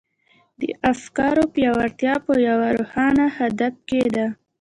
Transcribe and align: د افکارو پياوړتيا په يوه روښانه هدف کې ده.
د 0.59 0.61
افکارو 0.91 1.43
پياوړتيا 1.53 2.13
په 2.25 2.33
يوه 2.47 2.67
روښانه 2.79 3.25
هدف 3.37 3.73
کې 3.89 4.03
ده. 4.15 4.27